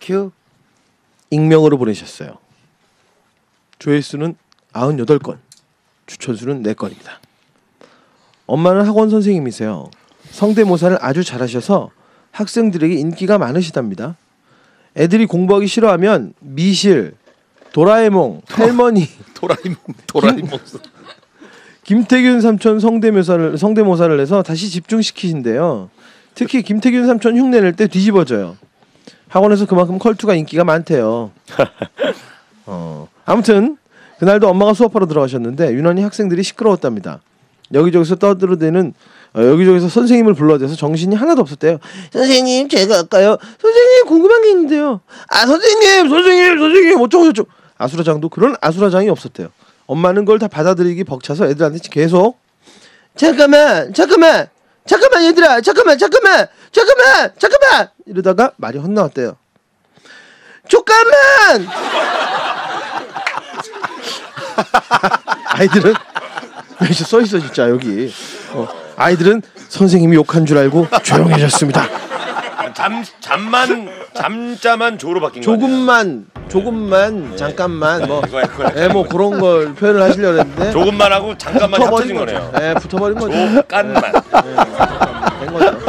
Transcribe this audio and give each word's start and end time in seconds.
큐. 0.00 0.32
익명으로 1.30 1.78
보내셨어요. 1.78 2.38
조회수는 3.78 4.34
98건, 4.72 5.38
추천수는 6.06 6.62
4건입니다. 6.64 7.18
엄마는 8.46 8.84
학원 8.84 9.10
선생님이세요. 9.10 9.90
성대모사를 10.30 10.98
아주 11.00 11.22
잘하셔서 11.22 11.90
학생들에게 12.32 12.94
인기가 12.94 13.38
많으시답니다. 13.38 14.16
애들이 14.96 15.26
공부하기 15.26 15.66
싫어하면 15.68 16.34
미실, 16.40 17.14
도라에몽, 17.72 18.42
할머니, 18.48 19.06
도라이몽 19.34 19.76
도라이몽. 20.08 20.58
김태균 21.84 22.40
삼촌 22.40 22.80
성대모사를 22.80 23.56
성대모사를 23.56 24.20
해서 24.20 24.42
다시 24.42 24.68
집중시키신대요. 24.68 25.90
특히 26.34 26.62
김태균 26.62 27.06
삼촌 27.06 27.36
흉내 27.36 27.60
낼 27.60 27.72
때 27.74 27.86
뒤집어져요. 27.86 28.56
학원에서 29.30 29.64
그만큼 29.66 29.98
컬투가 29.98 30.34
인기가 30.34 30.64
많대요. 30.64 31.30
어, 32.66 33.08
아무튼 33.24 33.76
그날도 34.18 34.48
엄마가 34.48 34.74
수업하러 34.74 35.06
들어가셨는데 35.06 35.72
유난히 35.72 36.02
학생들이 36.02 36.42
시끄러웠답니다. 36.42 37.20
여기저기서 37.72 38.16
떠들어대는 38.16 38.92
어, 39.34 39.40
여기저기서 39.40 39.88
선생님을 39.88 40.34
불러대서 40.34 40.74
정신이 40.74 41.14
하나도 41.14 41.40
없었대요. 41.42 41.78
선생님 42.12 42.68
제가 42.68 42.98
할까요? 42.98 43.38
선생님 43.60 44.06
궁금한 44.06 44.42
게 44.42 44.50
있는데요. 44.50 45.00
아 45.28 45.46
선생님 45.46 46.08
선생님 46.08 46.58
선생님 46.58 47.00
어쩌고 47.00 47.26
저쩌고 47.26 47.48
아수라장도 47.78 48.28
그런 48.28 48.56
아수라장이 48.60 49.08
없었대요. 49.08 49.48
엄마는 49.86 50.24
그걸 50.24 50.40
다 50.40 50.48
받아들이기 50.48 51.04
벅차서 51.04 51.46
애들한테 51.46 51.78
계속 51.90 52.38
잠깐만 53.14 53.94
잠깐만 53.94 54.48
잠깐만 54.90 55.24
얘들아 55.26 55.60
잠깐만 55.60 55.96
잠깐만 55.96 56.48
잠깐만 56.72 57.32
잠깐만 57.38 57.88
이러다가 58.06 58.50
말이 58.56 58.76
헛나왔대요. 58.80 59.36
잠깐만 60.68 61.68
아이들은 65.46 65.94
여기 66.82 66.92
써 66.94 67.20
있어 67.20 67.38
진짜 67.38 67.70
여기 67.70 68.12
어, 68.50 68.66
아이들은 68.96 69.42
선생님이 69.68 70.16
욕한 70.16 70.44
줄 70.44 70.58
알고 70.58 70.88
조용해졌습니다. 71.04 71.86
잠 72.74 73.04
잠만 73.20 73.88
잠자만 74.12 74.98
조로 74.98 75.20
바뀐 75.20 75.40
거? 75.40 75.44
조금만 75.44 76.26
조금만 76.50 77.36
잠깐만 77.36 78.06
뭐 78.06 78.20
그거야, 78.20 78.42
그거야. 78.46 78.72
예, 78.76 78.88
뭐 78.88 79.06
그런 79.06 79.38
걸 79.40 79.74
표현을 79.74 80.02
하시려고 80.02 80.38
했는데 80.40 80.72
조금만 80.72 81.12
하고 81.12 81.36
잠깐만 81.38 81.80
합쳐진 81.82 82.16
거죠. 82.16 82.34
거네요. 82.34 82.52
예, 82.60 82.74
붙어버린 82.74 83.18
거죠. 83.18 83.54
조깐만. 83.54 84.02
된 85.40 85.52
거죠. 85.52 85.80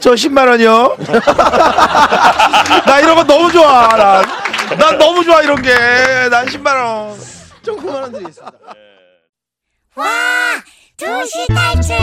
저 0.00 0.10
10만 0.12 0.48
원이요. 0.48 0.96
나 2.86 3.00
이런 3.00 3.14
거 3.16 3.24
너무 3.24 3.50
좋아. 3.52 3.88
난, 3.96 4.24
난 4.78 4.98
너무 4.98 5.24
좋아 5.24 5.40
이런 5.42 5.60
게. 5.62 5.72
난 6.30 6.44
10만 6.46 6.66
원. 6.74 7.16
좀 7.62 7.76
그만한 7.78 8.10
드리겠습니다. 8.10 8.52
와, 9.94 10.04
도시 10.96 11.46
탈출 11.48 11.96